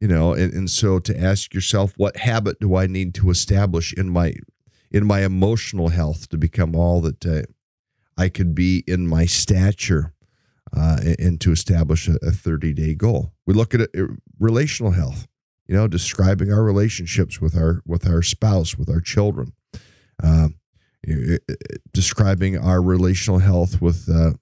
[0.04, 3.94] You know, and, and so to ask yourself, what habit do I need to establish
[3.94, 4.34] in my
[4.92, 7.44] in my emotional health to become all that uh,
[8.18, 10.14] I could be in my stature
[10.76, 13.32] uh, and to establish a 30 day goal?
[13.48, 14.08] We look at it, uh,
[14.40, 15.26] relational health
[15.68, 19.54] you know, describing our relationships with our with our spouse, with our children,
[20.22, 20.50] uh,
[21.94, 24.34] describing our relational health with uh,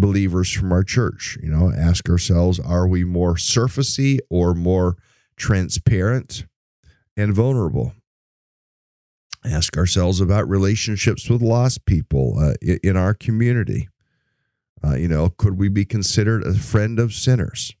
[0.00, 1.38] believers from our church.
[1.42, 4.96] You know, ask ourselves: Are we more surfacey or more
[5.36, 6.46] transparent
[7.16, 7.94] and vulnerable?
[9.44, 13.88] Ask ourselves about relationships with lost people uh, in our community.
[14.84, 17.74] Uh, you know, could we be considered a friend of sinners?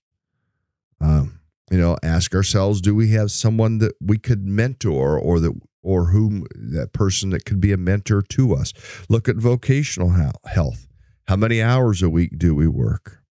[1.00, 1.40] Um,
[1.70, 6.06] you know ask ourselves do we have someone that we could mentor or that or
[6.06, 8.72] whom that person that could be a mentor to us
[9.08, 10.10] look at vocational
[10.46, 10.86] health
[11.30, 13.22] how many hours a week do we work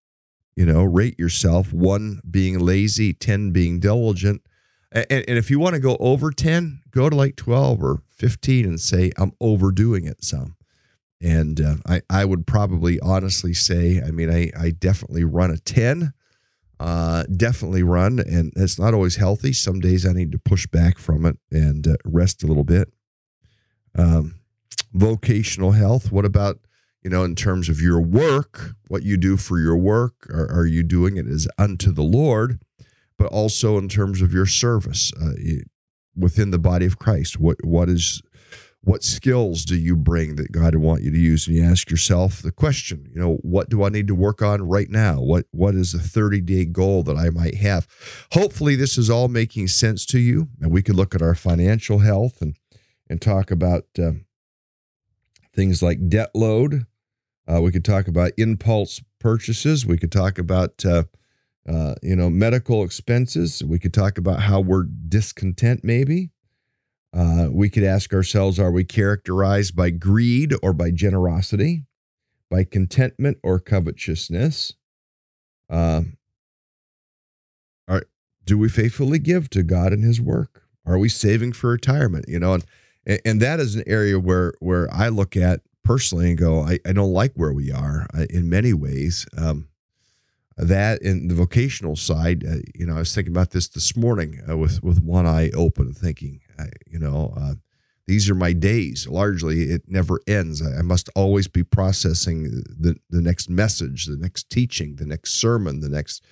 [0.55, 4.41] you know rate yourself one being lazy 10 being diligent
[4.93, 8.63] and, and if you want to go over 10 go to like 12 or 15
[8.63, 10.55] and say i'm overdoing it some
[11.19, 15.57] and uh, I, I would probably honestly say i mean I, I definitely run a
[15.57, 16.13] 10
[16.79, 19.51] uh, definitely run, and it's not always healthy.
[19.51, 22.93] Some days I need to push back from it and uh, rest a little bit.
[23.97, 24.35] Um,
[24.93, 26.09] vocational health.
[26.09, 26.61] What about
[27.03, 30.65] you know, in terms of your work, what you do for your work, are, are
[30.65, 32.61] you doing it as unto the Lord?
[33.17, 35.33] But also in terms of your service uh,
[36.15, 37.39] within the body of Christ.
[37.39, 38.21] What what is
[38.81, 41.47] what skills do you bring that God would want you to use?
[41.47, 44.61] And you ask yourself the question, you know, what do I need to work on
[44.61, 45.21] right now?
[45.21, 47.87] What what is the 30 day goal that I might have?
[48.31, 50.49] Hopefully, this is all making sense to you.
[50.61, 52.55] And we could look at our financial health and
[53.09, 54.11] and talk about uh,
[55.53, 56.85] things like debt load.
[57.51, 59.85] Uh, we could talk about impulse purchases.
[59.85, 61.03] We could talk about uh,
[61.67, 63.63] uh, you know medical expenses.
[63.63, 66.29] We could talk about how we're discontent, maybe.
[67.11, 71.85] Uh, we could ask ourselves are we characterized by greed or by generosity,
[72.51, 74.73] by contentment or covetousness?
[75.71, 76.01] Uh,
[77.87, 78.03] are,
[78.45, 80.63] do we faithfully give to God and His work?
[80.85, 82.25] Are we saving for retirement?
[82.27, 82.65] You know, and
[83.25, 86.93] and that is an area where where I look at personally and go, I, I
[86.93, 89.25] don't like where we are uh, in many ways.
[89.38, 89.67] Um,
[90.57, 94.41] that in the vocational side, uh, you know, I was thinking about this this morning
[94.49, 97.53] uh, with with one eye open, thinking, uh, you know, uh,
[98.07, 99.07] these are my days.
[99.07, 100.61] Largely, it never ends.
[100.61, 105.36] I, I, must always be processing the the next message, the next teaching, the next
[105.36, 106.23] sermon, the next,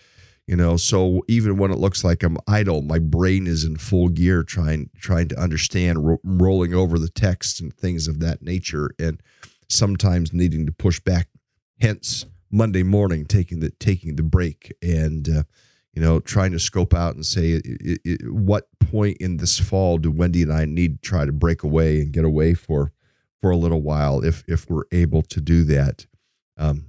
[0.48, 0.78] you know.
[0.78, 4.89] So even when it looks like I'm idle, my brain is in full gear, trying
[5.00, 9.22] trying to understand, ro- rolling over the text and things of that nature, and
[9.70, 11.28] sometimes needing to push back.
[11.80, 15.43] Hence Monday morning, taking the taking the break and uh,
[15.93, 19.98] you know trying to scope out and say it, it, what point in this fall
[19.98, 22.91] do Wendy and I need to try to break away and get away for
[23.41, 26.08] for a little while if if we're able to do that.
[26.58, 26.88] Um,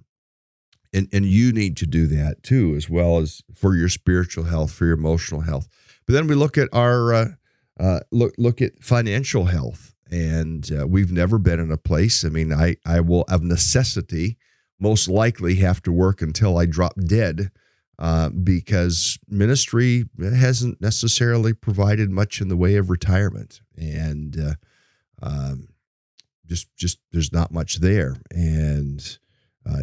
[0.93, 4.73] and and you need to do that too, as well as for your spiritual health,
[4.73, 5.69] for your emotional health.
[6.07, 7.29] But then we look at our uh,
[7.79, 12.25] uh, look look at financial health, and uh, we've never been in a place.
[12.25, 14.39] I mean, I I will of necessity
[14.81, 17.51] most likely have to work until I drop dead
[17.99, 23.61] uh, because ministry hasn't necessarily provided much in the way of retirement.
[23.77, 24.55] And uh,
[25.21, 25.69] um,
[26.47, 28.17] just, just there's not much there.
[28.31, 29.19] And
[29.69, 29.83] uh,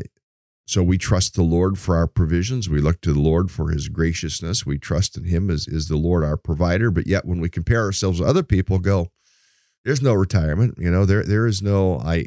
[0.66, 2.70] so we trust the Lord for our provisions.
[2.70, 4.66] We look to the Lord for his graciousness.
[4.66, 6.89] We trust in him as is the Lord our provider.
[6.89, 9.11] But yet when we compare ourselves with other people, go,
[9.84, 10.76] there's no retirement.
[10.80, 12.26] You know, there there is no I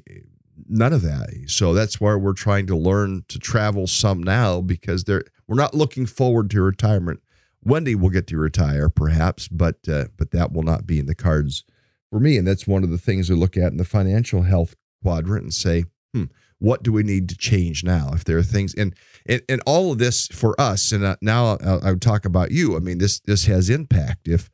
[0.68, 1.46] none of that.
[1.48, 5.74] So that's why we're trying to learn to travel some now because they're we're not
[5.74, 7.20] looking forward to retirement.
[7.64, 11.14] Wendy will get to retire perhaps, but uh, but that will not be in the
[11.14, 11.64] cards
[12.08, 12.36] for me.
[12.36, 15.54] And that's one of the things we look at in the financial health quadrant and
[15.54, 15.84] say,
[16.14, 16.24] hmm,
[16.58, 18.10] what do we need to change now?
[18.12, 18.94] If there are things and
[19.26, 22.76] and, and all of this for us, and uh, now I would talk about you.
[22.76, 24.28] I mean, this this has impact.
[24.28, 24.50] If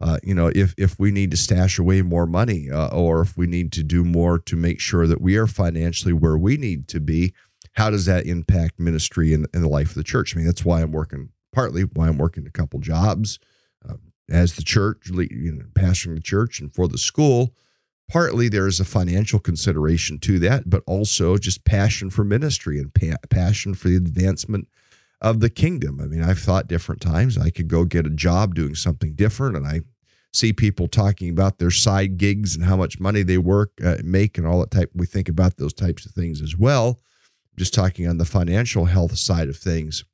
[0.00, 3.36] uh, you know, if if we need to stash away more money, uh, or if
[3.36, 6.86] we need to do more to make sure that we are financially where we need
[6.88, 7.32] to be,
[7.72, 10.34] how does that impact ministry and, and the life of the church?
[10.34, 11.30] I mean, that's why I'm working.
[11.52, 13.40] Partly why I'm working a couple jobs
[13.88, 13.94] uh,
[14.30, 17.54] as the church, you know, pastoring the church and for the school.
[18.10, 22.92] Partly there is a financial consideration to that, but also just passion for ministry and
[22.94, 24.66] pa- passion for the advancement
[25.20, 26.00] of the kingdom.
[26.00, 29.56] I mean, I've thought different times I could go get a job doing something different,
[29.56, 29.82] and I
[30.32, 34.38] see people talking about their side gigs and how much money they work uh, make
[34.38, 34.90] and all that type.
[34.94, 37.00] We think about those types of things as well.
[37.58, 40.04] Just talking on the financial health side of things,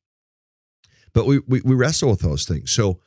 [1.13, 2.73] but we we, we wrestle with those things.
[2.73, 3.01] So.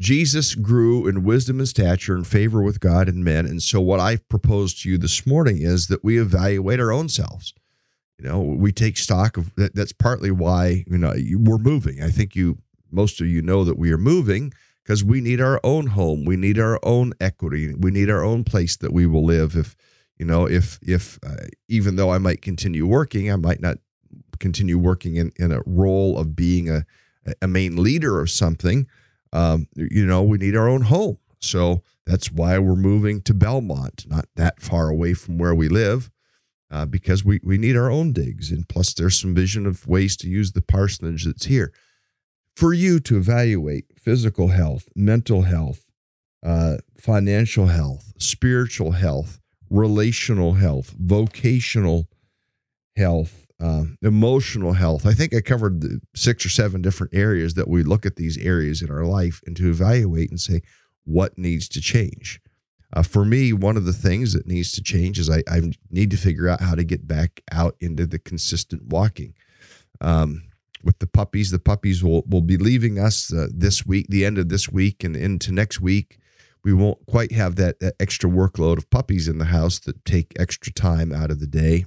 [0.00, 3.46] Jesus grew in wisdom and stature and favor with God and men.
[3.46, 7.08] And so, what I've proposed to you this morning is that we evaluate our own
[7.08, 7.52] selves.
[8.18, 12.02] You know we take stock of that, that's partly why you know we're moving.
[12.02, 12.58] I think you
[12.90, 16.24] most of you know that we are moving because we need our own home.
[16.24, 17.74] We need our own equity.
[17.74, 19.56] We need our own place that we will live.
[19.56, 19.76] If
[20.18, 23.78] you know if if uh, even though i might continue working i might not
[24.38, 26.84] continue working in, in a role of being a,
[27.40, 28.86] a main leader of something
[29.32, 34.06] um, you know we need our own home so that's why we're moving to belmont
[34.08, 36.10] not that far away from where we live
[36.70, 38.50] uh, because we, we need our own digs.
[38.50, 41.72] And plus, there's some vision of ways to use the parsonage that's here.
[42.54, 45.84] For you to evaluate physical health, mental health,
[46.44, 52.08] uh, financial health, spiritual health, relational health, vocational
[52.96, 55.06] health, uh, emotional health.
[55.06, 58.82] I think I covered six or seven different areas that we look at these areas
[58.82, 60.62] in our life and to evaluate and say
[61.04, 62.40] what needs to change.
[62.92, 66.10] Uh, for me, one of the things that needs to change is I, I, need
[66.10, 69.34] to figure out how to get back out into the consistent walking.
[70.00, 70.44] Um,
[70.82, 74.38] with the puppies, the puppies will, will be leaving us uh, this week, the end
[74.38, 76.18] of this week, and into next week.
[76.64, 80.32] We won't quite have that, that extra workload of puppies in the house that take
[80.38, 81.86] extra time out of the day.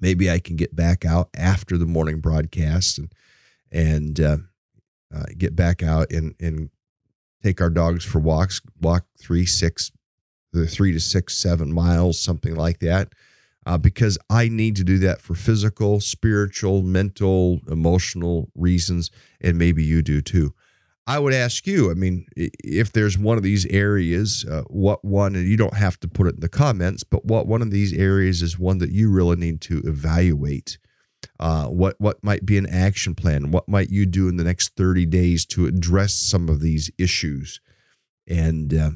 [0.00, 3.12] Maybe I can get back out after the morning broadcast and
[3.72, 4.36] and uh,
[5.14, 6.70] uh, get back out and and
[7.42, 9.92] take our dogs for walks, walk three, six,
[10.52, 13.12] the three to six, seven miles, something like that.
[13.64, 19.82] Uh, because I need to do that for physical, spiritual, mental, emotional reasons, and maybe
[19.82, 20.54] you do too.
[21.08, 25.36] I would ask you, I mean, if there's one of these areas, uh, what one,
[25.36, 27.92] and you don't have to put it in the comments, but what one of these
[27.92, 30.78] areas is one that you really need to evaluate?
[31.38, 33.52] Uh, what what might be an action plan?
[33.52, 37.60] What might you do in the next 30 days to address some of these issues?
[38.26, 38.90] And uh,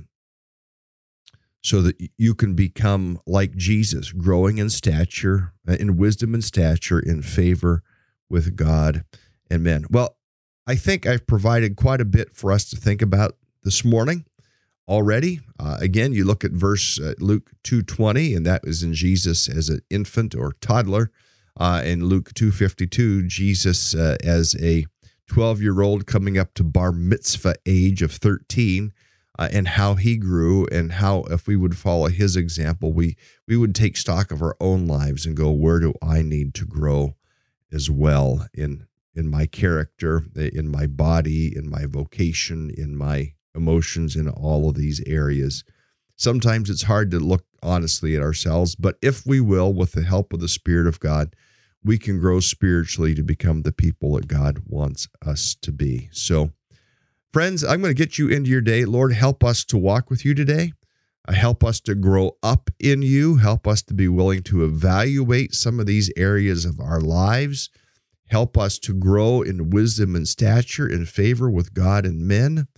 [1.63, 6.99] so that you can become like Jesus, growing in stature, uh, in wisdom and stature,
[6.99, 7.83] in favor
[8.29, 9.05] with God
[9.51, 9.85] and men.
[9.91, 10.17] Well,
[10.71, 14.25] I think I've provided quite a bit for us to think about this morning
[14.87, 15.41] already.
[15.59, 19.69] Uh, again, you look at verse uh, Luke 2:20 and that was in Jesus as
[19.69, 21.11] an infant or toddler.
[21.57, 24.87] Uh, in Luke 2:52, Jesus uh, as a
[25.29, 28.93] 12-year-old coming up to bar mitzvah age of 13
[29.41, 33.17] uh, and how he grew and how if we would follow his example, we
[33.49, 36.65] we would take stock of our own lives and go, where do I need to
[36.65, 37.17] grow
[37.73, 44.17] as well in in my character, in my body, in my vocation, in my emotions,
[44.17, 45.65] in all of these areas.
[46.17, 50.33] Sometimes it's hard to look honestly at ourselves, but if we will, with the help
[50.33, 51.35] of the Spirit of God,
[51.83, 56.11] we can grow spiritually to become the people that God wants us to be.
[56.13, 56.51] So,
[57.33, 58.85] friends, I'm going to get you into your day.
[58.85, 60.73] Lord, help us to walk with you today.
[61.27, 63.37] Uh, help us to grow up in you.
[63.37, 67.71] Help us to be willing to evaluate some of these areas of our lives
[68.31, 72.69] Help us to grow in wisdom and stature in favor with God and men.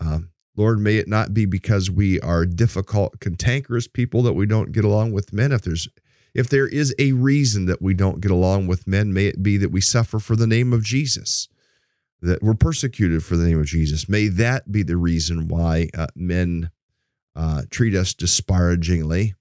[0.00, 4.72] Um, Lord, may it not be because we are difficult, cantankerous people that we don't
[4.72, 5.52] get along with men.
[5.52, 5.88] If there's
[6.34, 9.56] if there is a reason that we don't get along with men, may it be
[9.58, 11.48] that we suffer for the name of Jesus,
[12.20, 14.08] that we're persecuted for the name of Jesus.
[14.08, 16.70] May that be the reason why uh, men
[17.36, 19.34] uh, treat us disparagingly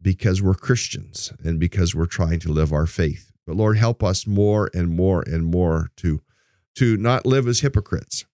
[0.00, 3.33] because we're Christians and because we're trying to live our faith.
[3.46, 6.22] But Lord, help us more and more and more to,
[6.76, 8.24] to not live as hypocrites,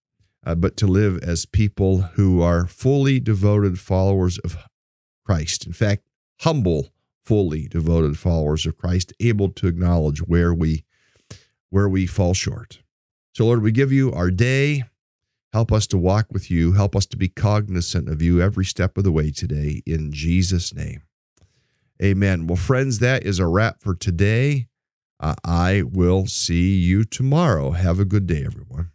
[0.45, 4.57] uh, but to live as people who are fully devoted followers of
[5.25, 5.65] Christ.
[5.65, 6.03] In fact,
[6.41, 6.89] humble,
[7.23, 10.83] fully devoted followers of Christ, able to acknowledge where we
[11.69, 12.79] where we fall short.
[13.33, 14.83] So Lord, we give you our day.
[15.53, 16.73] Help us to walk with you.
[16.73, 20.73] Help us to be cognizant of you every step of the way today in Jesus'
[20.73, 21.03] name.
[22.03, 22.47] Amen.
[22.47, 24.67] Well, friends, that is a wrap for today.
[25.21, 27.71] Uh, I will see you tomorrow.
[27.71, 28.89] Have a good day, everyone.